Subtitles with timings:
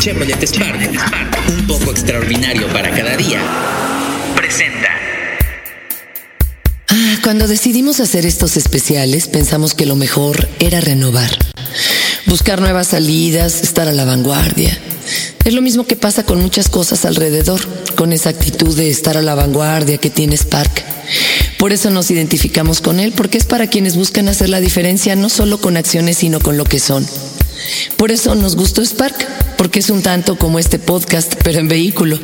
[0.00, 0.90] Chevrolet Spark,
[1.48, 3.40] un poco extraordinario para cada día,
[4.36, 4.88] presenta.
[6.88, 11.30] Ah, cuando decidimos hacer estos especiales, pensamos que lo mejor era renovar.
[12.26, 14.78] Buscar nuevas salidas, estar a la vanguardia.
[15.44, 17.60] Es lo mismo que pasa con muchas cosas alrededor,
[17.94, 20.84] con esa actitud de estar a la vanguardia que tiene Spark.
[21.58, 25.28] Por eso nos identificamos con él, porque es para quienes buscan hacer la diferencia no
[25.28, 27.06] solo con acciones, sino con lo que son.
[27.96, 32.18] Por eso nos gustó Spark, porque es un tanto como este podcast, pero en vehículo.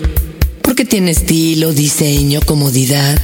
[0.63, 3.21] Porque tiene estilo, diseño, comodidad.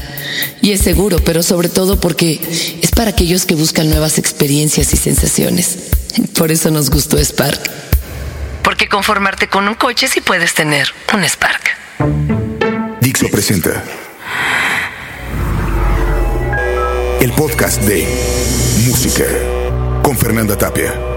[0.61, 2.41] Y es seguro, pero sobre todo porque
[2.83, 5.79] es para aquellos que buscan nuevas experiencias y sensaciones.
[6.37, 7.61] Por eso nos gustó Spark.
[8.63, 11.77] Porque conformarte con un coche si puedes tener un Spark.
[13.01, 13.83] Dixo presenta
[17.21, 18.07] el podcast de
[18.87, 19.25] Música
[20.03, 21.08] con Fernanda Tapia.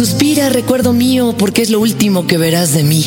[0.00, 3.04] Suspira, recuerdo mío, porque es lo último que verás de mí.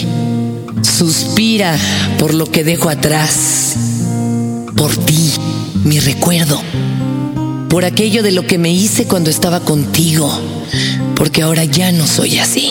[0.84, 1.76] Suspira
[2.20, 3.74] por lo que dejo atrás.
[4.76, 5.32] Por ti,
[5.86, 6.62] mi recuerdo.
[7.68, 10.32] Por aquello de lo que me hice cuando estaba contigo.
[11.16, 12.70] Porque ahora ya no soy así.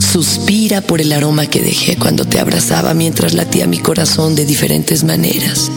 [0.00, 5.04] Suspira por el aroma que dejé cuando te abrazaba mientras latía mi corazón de diferentes
[5.04, 5.70] maneras.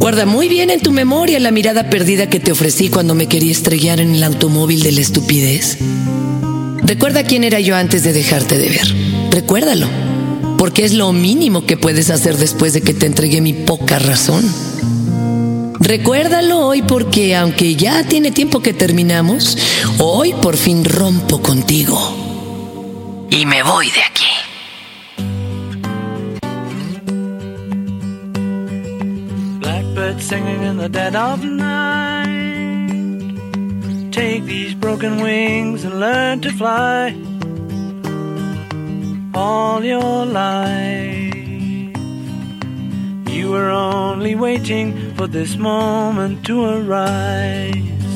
[0.00, 3.52] Guarda muy bien en tu memoria la mirada perdida que te ofrecí cuando me quería
[3.52, 5.76] estrellar en el automóvil de la estupidez.
[6.82, 8.94] Recuerda quién era yo antes de dejarte de ver.
[9.30, 9.88] Recuérdalo,
[10.58, 14.44] porque es lo mínimo que puedes hacer después de que te entregué mi poca razón.
[15.80, 19.56] Recuérdalo hoy porque aunque ya tiene tiempo que terminamos,
[19.98, 23.26] hoy por fin rompo contigo.
[23.30, 24.26] Y me voy de aquí.
[29.60, 31.99] Blackbird singing.
[34.20, 37.16] Take these broken wings and learn to fly.
[39.32, 41.34] All your life,
[43.34, 48.12] you were only waiting for this moment to arise.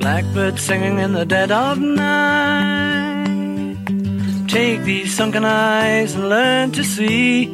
[0.00, 2.96] Blackbird singing in the dead of night.
[4.48, 7.53] Take these sunken eyes and learn to see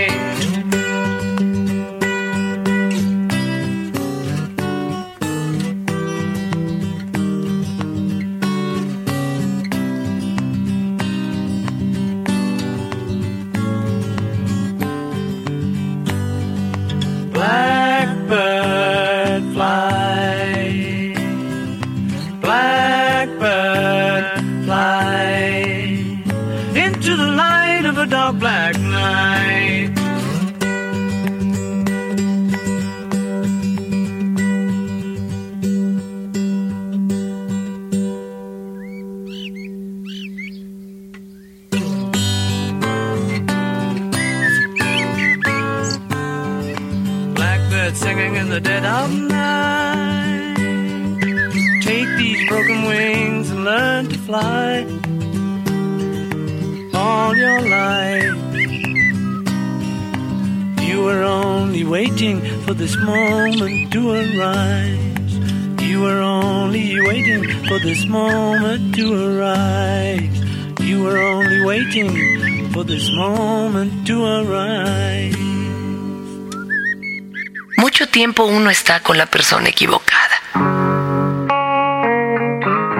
[78.45, 80.41] Uno está con la persona equivocada.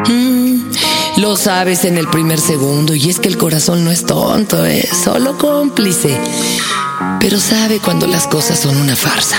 [0.08, 0.72] Mm,
[1.18, 4.90] lo sabes en el primer segundo y es que el corazón no es tonto, es
[4.90, 6.18] solo cómplice.
[7.20, 9.38] Pero sabe cuando las cosas son una farsa.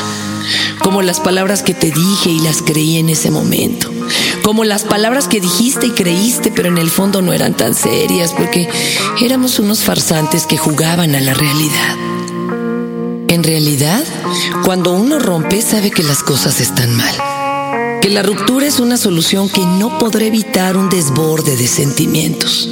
[0.82, 3.90] Como las palabras que te dije y las creí en ese momento.
[4.42, 8.32] Como las palabras que dijiste y creíste, pero en el fondo no eran tan serias
[8.32, 8.68] porque
[9.20, 11.96] éramos unos farsantes que jugaban a la realidad.
[13.32, 14.04] En realidad,
[14.62, 17.14] cuando uno rompe sabe que las cosas están mal.
[18.02, 22.68] Que la ruptura es una solución que no podrá evitar un desborde de sentimientos.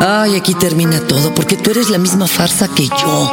[0.00, 3.30] Ay, aquí termina todo porque tú eres la misma farsa que yo.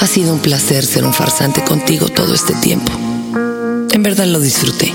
[0.00, 2.90] Ha sido un placer ser un farsante contigo todo este tiempo.
[3.92, 4.94] En verdad lo disfruté.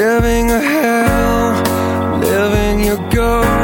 [0.00, 3.59] Living a hell, living your ghost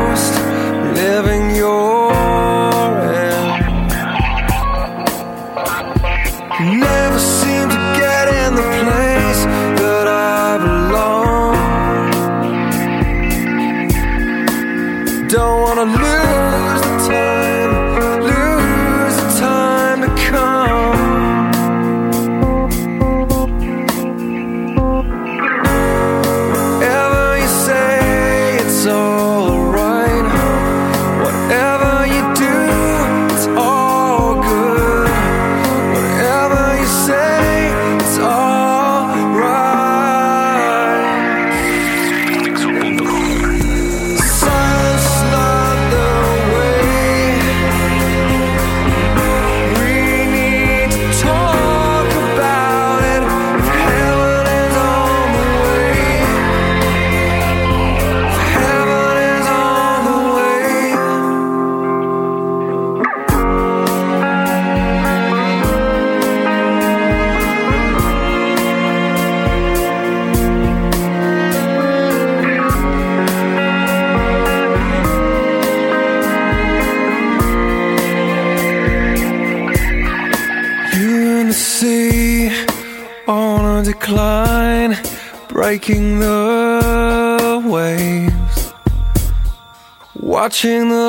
[90.59, 91.06] 情的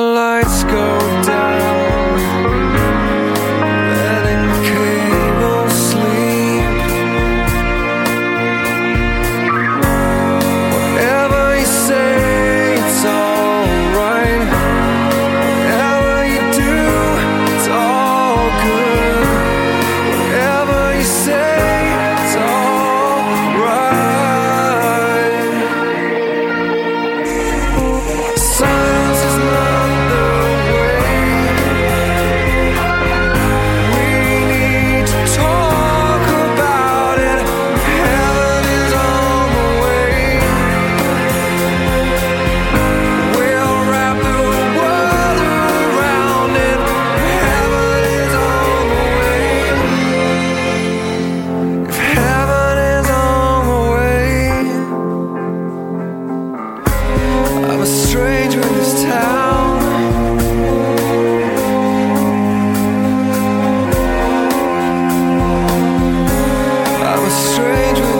[67.57, 68.16] strange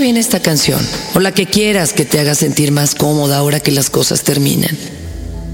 [0.00, 0.80] Bien esta canción,
[1.14, 4.74] o la que quieras que te haga sentir más cómoda ahora que las cosas terminan.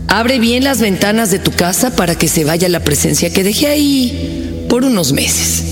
[0.07, 3.67] Abre bien las ventanas de tu casa para que se vaya la presencia que dejé
[3.67, 5.65] ahí por unos meses.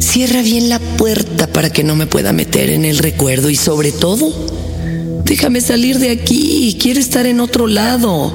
[0.00, 3.92] Cierra bien la puerta para que no me pueda meter en el recuerdo y sobre
[3.92, 4.32] todo,
[5.24, 6.78] déjame salir de aquí.
[6.80, 8.34] Quiero estar en otro lado.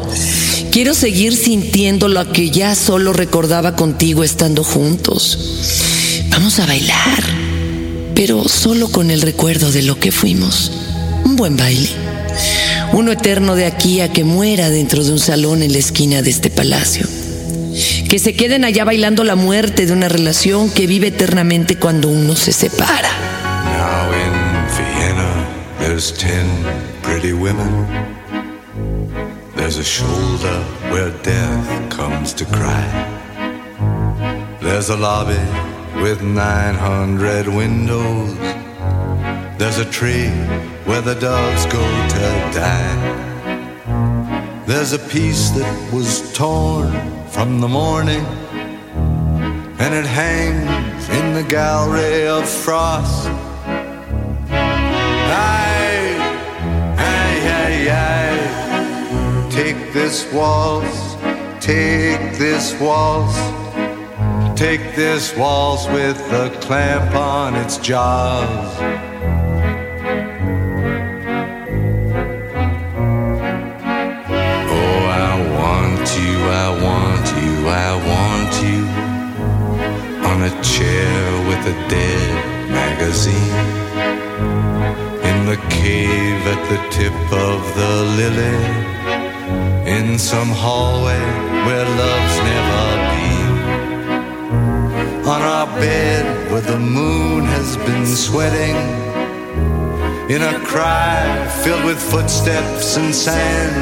[0.71, 6.27] Quiero seguir sintiendo lo que ya solo recordaba contigo estando juntos.
[6.29, 7.46] Vamos a bailar,
[8.17, 10.71] pero solo con el recuerdo de lo que fuimos.
[11.23, 11.91] Un buen baile.
[12.91, 16.31] Uno eterno de aquí a que muera dentro de un salón en la esquina de
[16.31, 17.05] este palacio.
[18.09, 22.35] Que se queden allá bailando la muerte de una relación que vive eternamente cuando uno
[22.35, 23.11] se separa.
[23.77, 25.45] Now in Vienna,
[25.77, 26.47] there's ten
[27.03, 27.85] pretty women.
[29.55, 32.83] There's a shoulder where death comes to cry.
[34.59, 35.37] There's a lobby
[36.01, 38.37] with 900 windows.
[39.57, 40.29] There's a tree
[40.85, 41.83] where the doves go
[42.15, 42.95] to die.
[44.65, 46.91] There's a piece that was torn
[47.29, 48.25] from the morning,
[49.79, 53.29] and it hangs in the gallery of frost.
[59.57, 61.15] Take this waltz,
[61.59, 63.66] take this waltz.
[64.57, 68.75] Take this waltz with a clamp on its jaws.
[74.67, 76.35] Oh, I want you,
[76.65, 78.81] I want you, I want you
[80.25, 82.27] on a chair with a dead
[82.71, 83.53] magazine
[85.21, 88.57] in the cave at the tip of the lily
[89.87, 91.19] in some hallway
[91.67, 92.96] where love's never
[95.79, 98.75] bed where the moon has been sweating
[100.29, 103.75] in a cry filled with footsteps and sand.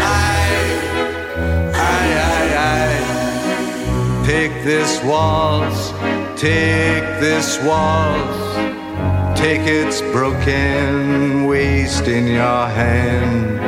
[0.00, 0.72] Aye,
[1.74, 4.24] aye, aye, aye.
[4.26, 5.90] Take this waltz,
[6.40, 13.67] take this waltz, take its broken waist in your hand.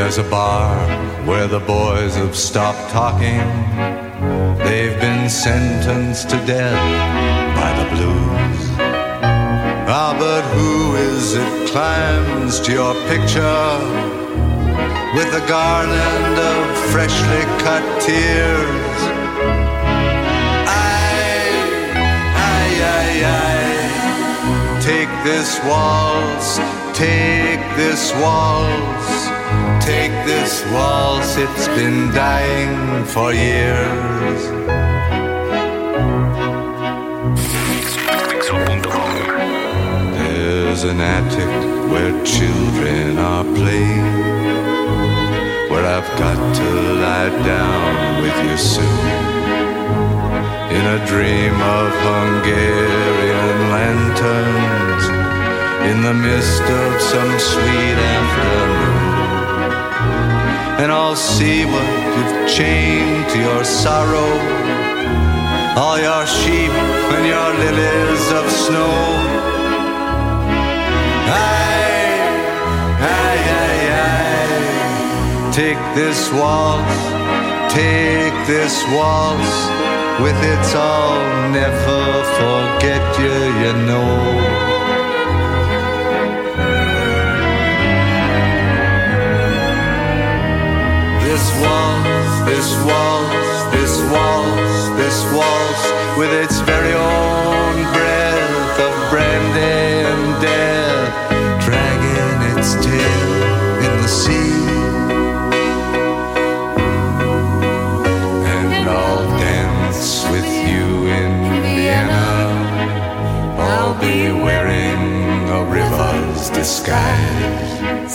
[0.00, 0.74] There's a bar
[1.26, 3.44] where the boys have stopped talking.
[4.64, 6.80] They've been sentenced to death
[7.54, 8.62] by the blues.
[9.92, 13.68] Ah, but who is it climbs to your picture
[15.14, 19.09] with a garland of freshly cut tears?
[25.24, 26.56] This waltz,
[26.96, 29.28] take this waltz.
[29.84, 34.42] Take this waltz, it's been dying for years.
[40.16, 44.14] There's an attic where children are playing,
[45.70, 46.70] where I've got to
[47.04, 49.29] lie down with you soon.
[50.80, 55.04] In a dream of Hungarian lanterns,
[55.90, 59.00] in the mist of some sweet afternoon
[60.80, 64.32] and I'll see what you've chained to your sorrow.
[65.76, 66.72] All your sheep
[67.14, 68.96] and your lilies of snow.
[71.28, 72.22] Aye,
[73.14, 75.52] aye, aye, aye.
[75.52, 76.98] Take this waltz,
[77.74, 79.79] take this waltz.
[80.22, 82.02] With its I'll never
[82.38, 84.10] forget you, you know.
[91.24, 95.82] This waltz, this waltz, this waltz, this waltz,
[96.18, 96.49] with its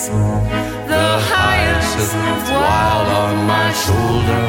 [0.07, 4.45] The hyacinth wild on my shoulder,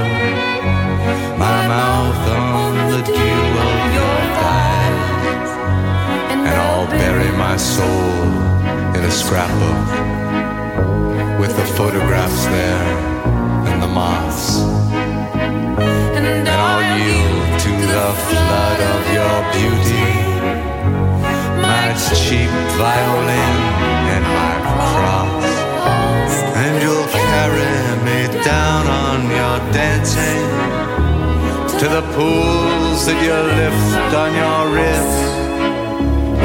[1.38, 5.50] my mouth on the dew of your thighs,
[6.30, 8.20] and I'll bury my soul
[8.96, 9.88] in a scrapbook
[11.40, 12.88] with the photographs there
[13.68, 14.60] and the moths.
[16.16, 20.12] And I'll yield to the flood of your beauty,
[21.62, 23.56] my cheap violin
[24.12, 24.54] and my
[24.92, 25.45] cross.
[29.76, 30.44] Dancing
[31.78, 35.18] to the pools that you lift on your wrist.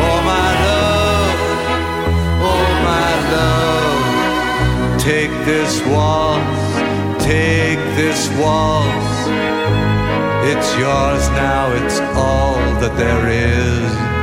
[0.06, 1.38] Oh, my love,
[2.52, 9.16] oh, my love, take this waltz, take this waltz.
[10.52, 14.21] It's yours now, it's all that there is.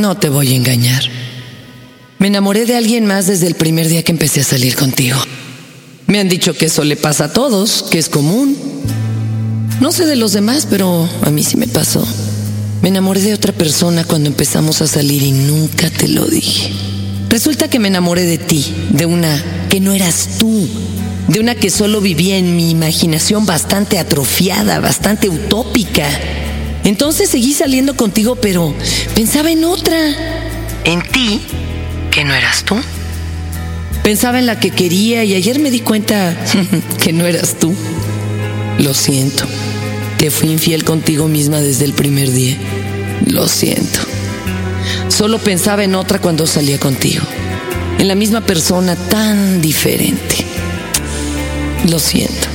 [0.00, 1.04] No te voy a engañar.
[2.18, 5.18] Me enamoré de alguien más desde el primer día que empecé a salir contigo.
[6.06, 8.56] Me han dicho que eso le pasa a todos, que es común.
[9.80, 12.06] No sé de los demás, pero a mí sí me pasó.
[12.82, 16.72] Me enamoré de otra persona cuando empezamos a salir y nunca te lo dije.
[17.28, 20.68] Resulta que me enamoré de ti, de una que no eras tú,
[21.28, 26.08] de una que solo vivía en mi imaginación bastante atrofiada, bastante utópica.
[26.90, 28.74] Entonces seguí saliendo contigo, pero
[29.14, 29.96] pensaba en otra.
[30.82, 31.40] En ti,
[32.10, 32.74] que no eras tú.
[34.02, 36.36] Pensaba en la que quería y ayer me di cuenta
[37.00, 37.72] que no eras tú.
[38.80, 39.44] Lo siento.
[40.18, 42.56] Te fui infiel contigo misma desde el primer día.
[43.24, 44.00] Lo siento.
[45.06, 47.22] Solo pensaba en otra cuando salía contigo.
[48.00, 50.44] En la misma persona tan diferente.
[51.88, 52.49] Lo siento.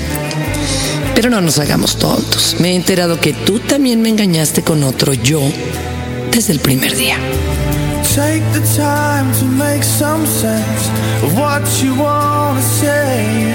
[1.15, 2.57] Pero no nos hagamos tontos.
[2.59, 5.41] Me he enterado que tú también me engañaste con otro yo
[6.31, 7.17] desde el primer día.
[8.13, 10.89] Take the time to make some sense
[11.23, 13.51] of what you want to say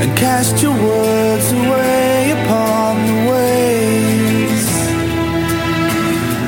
[0.00, 4.68] and cast your words away upon the waves.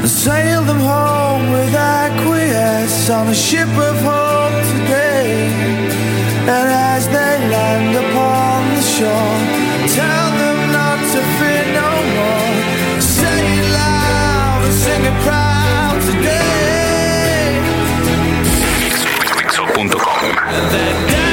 [0.03, 5.49] And sail them home with acquiesce on a ship of hope today.
[6.49, 9.56] And as they land upon the shore,
[20.57, 21.26] that day.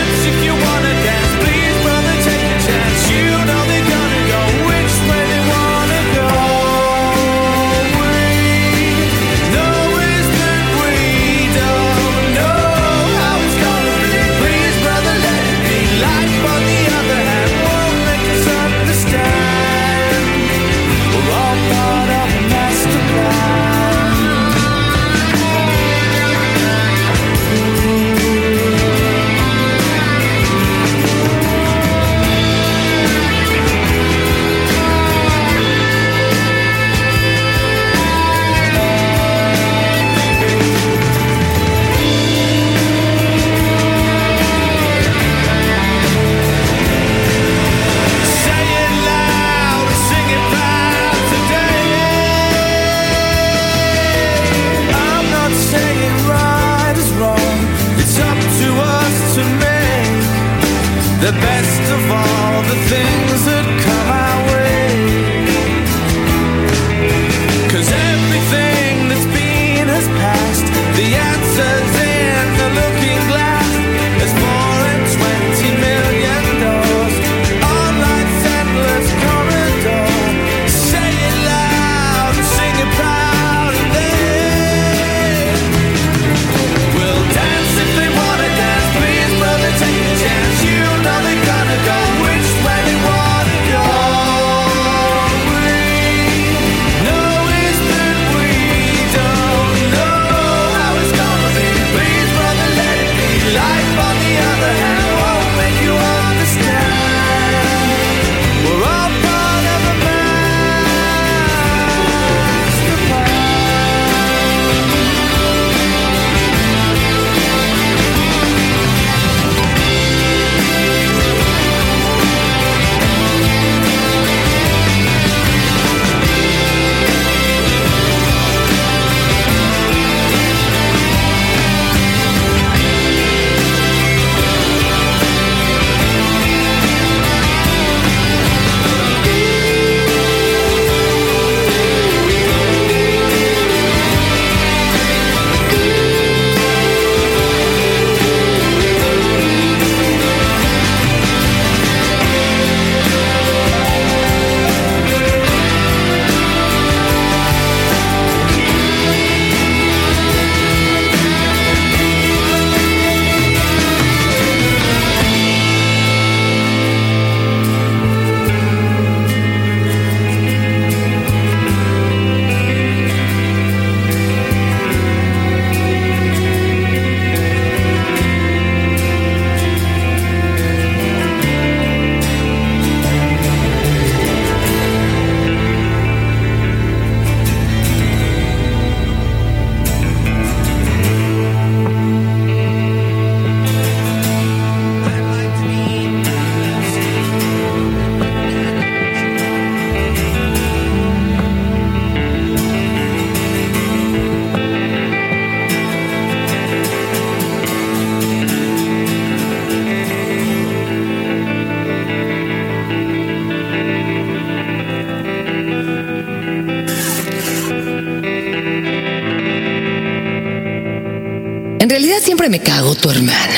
[222.43, 223.55] Siempre me cago tu hermana,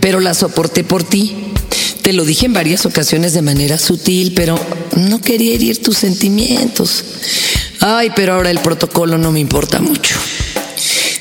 [0.00, 1.32] pero la soporté por ti.
[2.02, 4.58] Te lo dije en varias ocasiones de manera sutil, pero
[4.96, 7.04] no quería herir tus sentimientos.
[7.78, 10.16] Ay, pero ahora el protocolo no me importa mucho.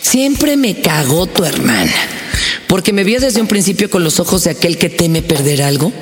[0.01, 1.93] Siempre me cagó tu hermana,
[2.65, 5.93] porque me vio desde un principio con los ojos de aquel que teme perder algo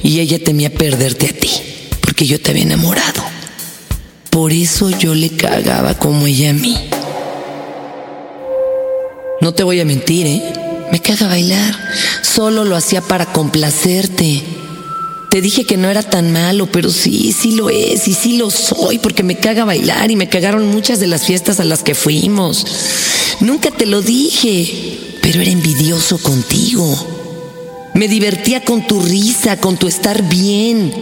[0.00, 1.50] y ella temía perderte a ti,
[2.02, 3.24] porque yo te había enamorado.
[4.30, 6.76] Por eso yo le cagaba como ella a mí.
[9.40, 10.52] No te voy a mentir, ¿eh?
[10.92, 11.74] Me caga bailar.
[12.22, 14.42] Solo lo hacía para complacerte.
[15.30, 18.50] Te dije que no era tan malo, pero sí, sí lo es y sí lo
[18.50, 21.94] soy porque me caga bailar y me cagaron muchas de las fiestas a las que
[21.94, 22.66] fuimos.
[23.40, 26.84] Nunca te lo dije, pero era envidioso contigo.
[27.94, 30.92] Me divertía con tu risa, con tu estar bien.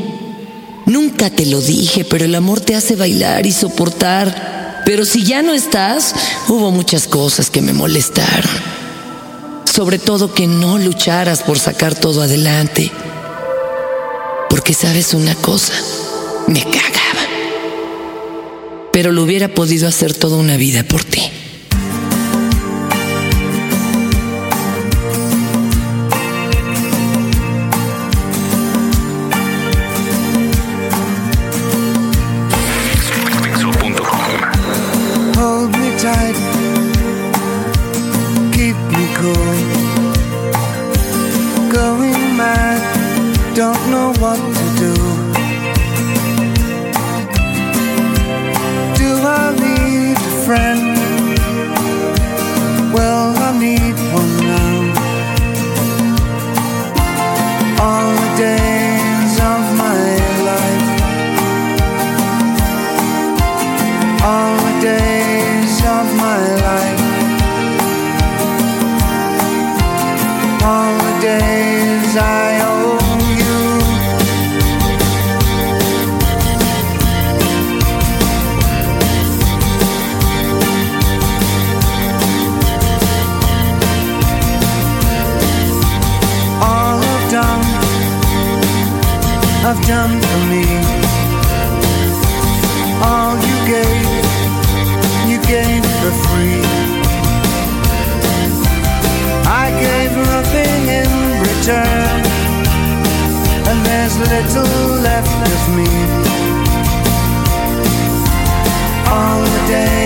[0.85, 4.58] Nunca te lo dije, pero el amor te hace bailar y soportar.
[4.88, 6.14] Pero si ya no estás,
[6.48, 8.79] hubo muchas cosas que me molestaron
[9.79, 12.90] sobre todo que no lucharas por sacar todo adelante.
[14.51, 15.72] Porque sabes una cosa,
[16.48, 17.29] me cagaba.
[18.92, 21.22] Pero lo hubiera podido hacer toda una vida por ti.
[36.14, 36.48] side
[101.74, 102.24] and
[103.87, 105.88] there's little left of me.
[109.11, 109.98] All the days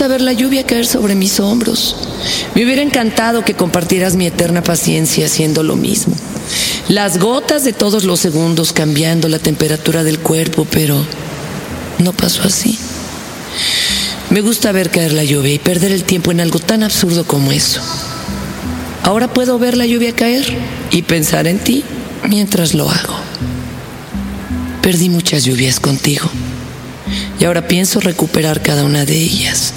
[0.00, 1.94] gusta ver la lluvia caer sobre mis hombros.
[2.54, 6.16] Me hubiera encantado que compartieras mi eterna paciencia haciendo lo mismo.
[6.88, 11.04] Las gotas de todos los segundos cambiando la temperatura del cuerpo, pero
[11.98, 12.78] no pasó así.
[14.30, 17.52] Me gusta ver caer la lluvia y perder el tiempo en algo tan absurdo como
[17.52, 17.82] eso.
[19.02, 20.46] Ahora puedo ver la lluvia caer
[20.90, 21.84] y pensar en ti
[22.26, 23.16] mientras lo hago.
[24.80, 26.30] Perdí muchas lluvias contigo
[27.38, 29.74] y ahora pienso recuperar cada una de ellas.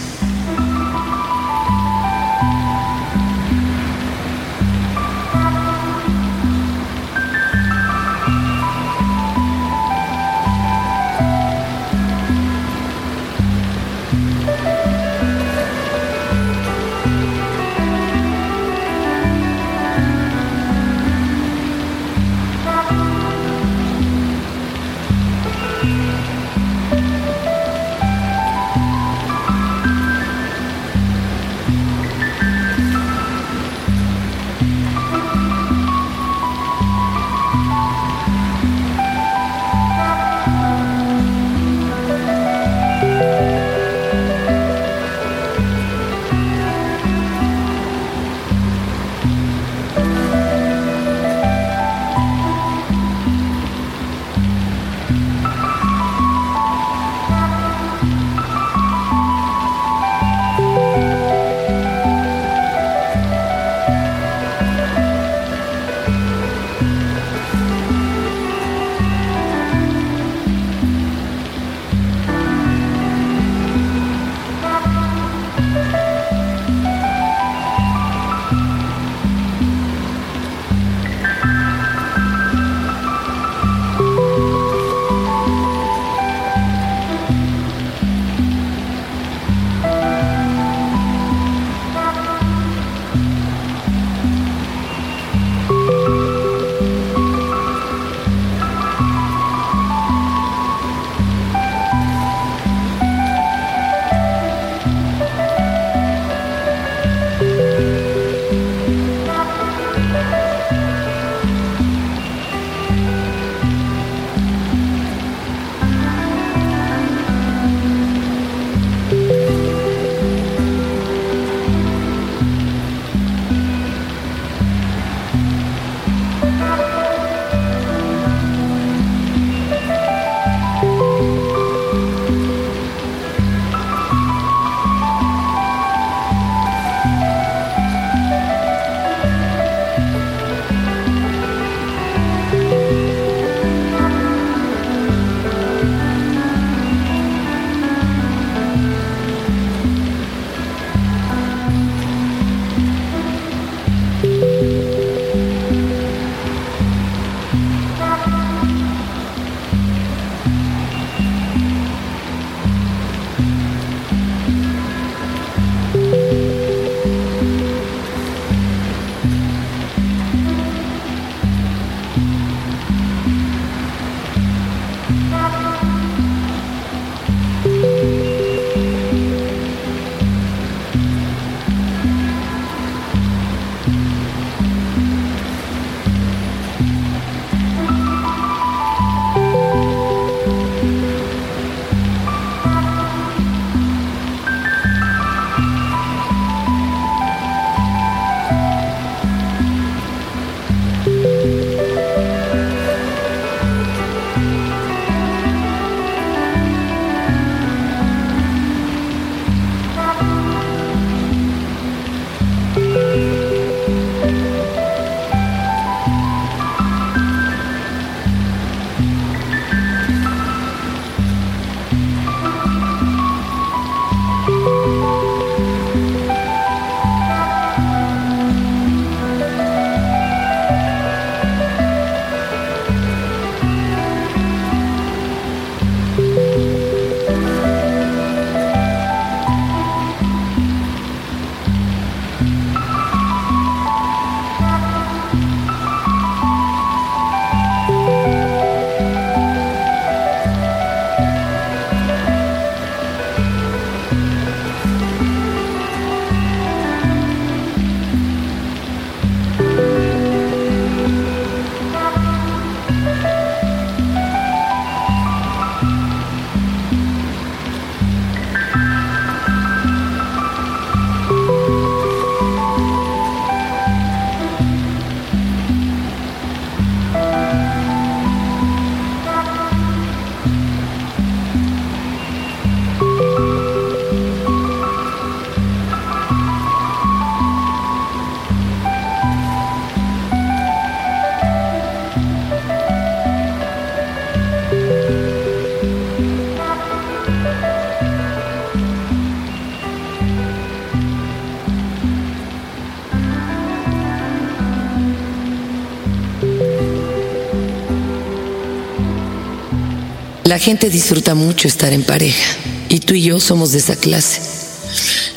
[310.54, 312.46] La gente disfruta mucho estar en pareja
[312.88, 314.39] y tú y yo somos de esa clase.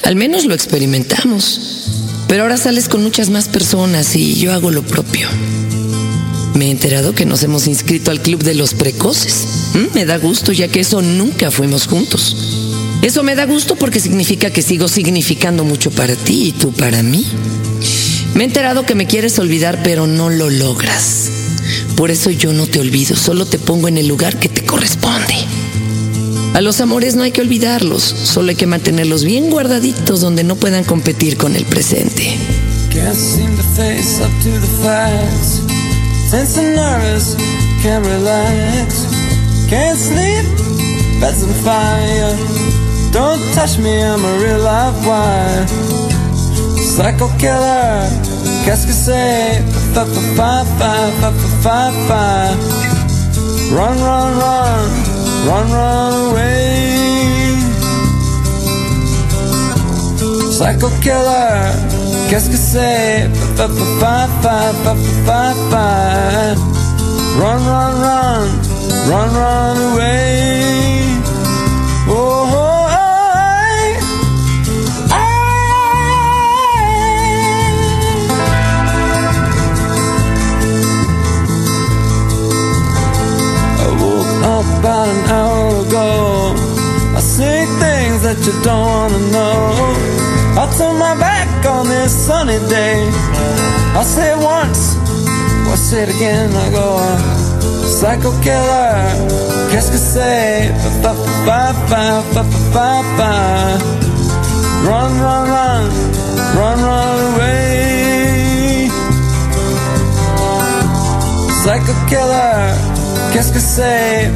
[0.03, 1.89] Al menos lo experimentamos.
[2.29, 5.27] Pero ahora sales con muchas más personas y yo hago lo propio.
[6.53, 9.47] Me he enterado que nos hemos inscrito al club de los precoces.
[9.73, 12.37] Mm, Me da gusto ya que eso nunca fuimos juntos.
[13.01, 17.03] Eso me da gusto porque significa que sigo significando mucho para ti y tú para
[17.03, 17.25] mí.
[18.35, 21.46] Me he enterado que me quieres olvidar pero no lo logras.
[21.97, 25.35] Por eso yo no te olvido, solo te pongo en el lugar que te corresponde.
[26.55, 30.57] A los amores no hay que olvidarlos, solo hay que mantenerlos bien guardaditos donde no
[30.57, 32.37] puedan competir con el presente.
[43.13, 45.67] Don't touch me, I'm a real live wire.
[46.77, 48.11] Psycho killer,
[48.67, 49.86] que?
[53.73, 54.91] Run, run, run,
[55.49, 57.57] run, run away.
[60.53, 61.73] Psycho killer,
[62.29, 63.31] qu'est-ce que c'est?
[67.41, 68.49] Run, run, run,
[69.09, 71.06] run, run away.
[88.47, 89.75] You don't wanna know.
[90.57, 93.11] I'll turn my back on this sunny day.
[93.97, 94.95] I'll say it once,
[95.69, 96.51] I'll say it again.
[96.55, 97.19] I go, uh,
[97.99, 98.95] psycho killer,
[99.71, 100.71] qu'est-ce que c'est?
[104.87, 105.91] Run, run, run,
[106.59, 108.89] run, run away.
[111.63, 112.75] Psycho killer,
[113.33, 114.31] qu'est-ce que c'est?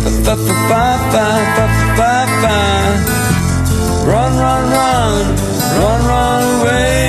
[4.07, 5.37] Run, run, run,
[5.79, 7.00] run, run away.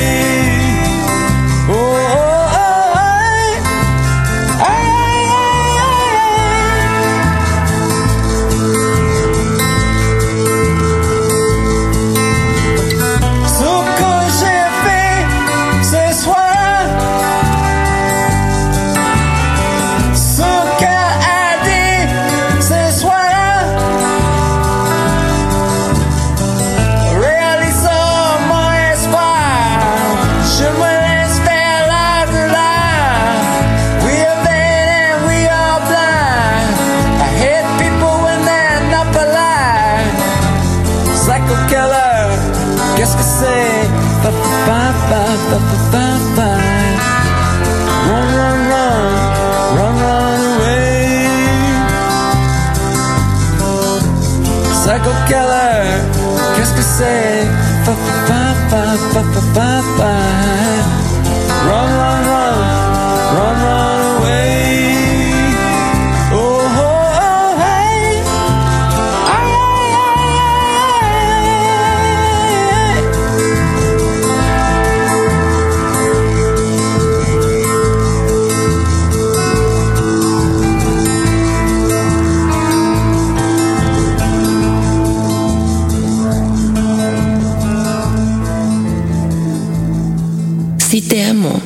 [90.91, 91.57] Sí te amo,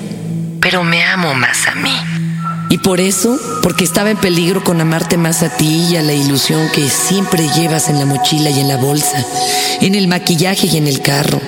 [0.62, 1.90] pero me amo más a mí.
[2.70, 6.14] Y por eso, porque estaba en peligro con amarte más a ti y a la
[6.14, 9.26] ilusión que siempre llevas en la mochila y en la bolsa,
[9.82, 11.42] en el maquillaje y en el carro.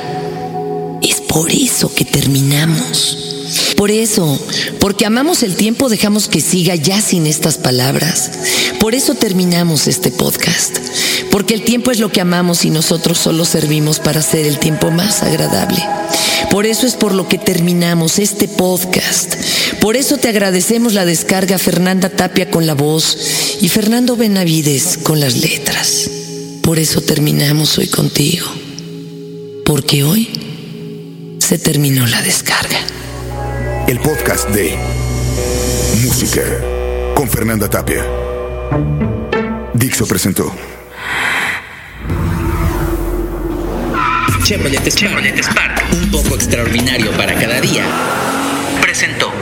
[1.03, 3.35] Es por eso que terminamos.
[3.77, 4.39] Por eso,
[4.79, 8.31] porque amamos el tiempo, dejamos que siga ya sin estas palabras.
[8.79, 10.79] Por eso terminamos este podcast.
[11.29, 14.89] Porque el tiempo es lo que amamos y nosotros solo servimos para hacer el tiempo
[14.89, 15.83] más agradable.
[16.57, 19.35] Por eso es por lo que terminamos este podcast.
[19.79, 25.19] Por eso te agradecemos la descarga Fernanda Tapia con la voz y Fernando Benavides con
[25.19, 26.09] las letras.
[26.63, 28.47] Por eso terminamos hoy contigo.
[29.67, 32.79] Porque hoy se terminó la descarga.
[33.87, 34.75] El podcast de
[36.01, 36.41] Música
[37.13, 38.03] con Fernanda Tapia.
[39.75, 40.51] Dixo presentó.
[44.47, 47.83] Chevrolet Spark, un poco extraordinario para cada día,
[48.81, 49.36] presentó.